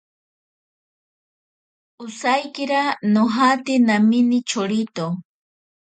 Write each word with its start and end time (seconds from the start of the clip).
Osaikira 2.07 2.81
nojate 3.13 3.73
namene 3.87 4.37
chorito. 4.51 5.11